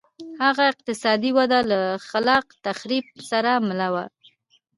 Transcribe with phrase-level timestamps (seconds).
[0.43, 4.05] هغه اقتصادي وده له خلاق تخریب سره مله وه.